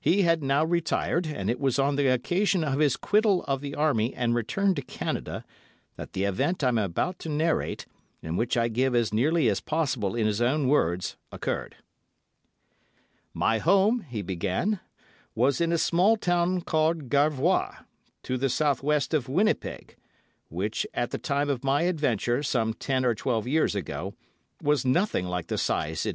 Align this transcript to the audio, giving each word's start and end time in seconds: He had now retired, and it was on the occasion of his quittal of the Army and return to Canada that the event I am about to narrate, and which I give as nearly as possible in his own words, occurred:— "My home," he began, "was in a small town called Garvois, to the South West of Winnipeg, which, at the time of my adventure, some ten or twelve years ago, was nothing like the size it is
He 0.00 0.22
had 0.22 0.44
now 0.44 0.64
retired, 0.64 1.26
and 1.26 1.50
it 1.50 1.58
was 1.58 1.76
on 1.76 1.96
the 1.96 2.06
occasion 2.06 2.62
of 2.62 2.78
his 2.78 2.96
quittal 2.96 3.42
of 3.48 3.60
the 3.60 3.74
Army 3.74 4.14
and 4.14 4.32
return 4.32 4.76
to 4.76 4.82
Canada 4.82 5.44
that 5.96 6.12
the 6.12 6.22
event 6.22 6.62
I 6.62 6.68
am 6.68 6.78
about 6.78 7.18
to 7.18 7.28
narrate, 7.28 7.84
and 8.22 8.38
which 8.38 8.56
I 8.56 8.68
give 8.68 8.94
as 8.94 9.12
nearly 9.12 9.48
as 9.48 9.58
possible 9.60 10.14
in 10.14 10.24
his 10.24 10.40
own 10.40 10.68
words, 10.68 11.16
occurred:— 11.32 11.74
"My 13.34 13.58
home," 13.58 14.02
he 14.08 14.22
began, 14.22 14.78
"was 15.34 15.60
in 15.60 15.72
a 15.72 15.78
small 15.78 16.16
town 16.16 16.60
called 16.60 17.08
Garvois, 17.08 17.74
to 18.22 18.36
the 18.38 18.48
South 18.48 18.84
West 18.84 19.12
of 19.12 19.28
Winnipeg, 19.28 19.96
which, 20.48 20.86
at 20.94 21.10
the 21.10 21.18
time 21.18 21.50
of 21.50 21.64
my 21.64 21.82
adventure, 21.82 22.40
some 22.44 22.72
ten 22.72 23.04
or 23.04 23.16
twelve 23.16 23.48
years 23.48 23.74
ago, 23.74 24.14
was 24.62 24.86
nothing 24.86 25.26
like 25.26 25.48
the 25.48 25.58
size 25.58 26.06
it 26.06 26.10
is 26.10 26.14